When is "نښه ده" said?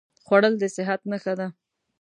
1.11-1.47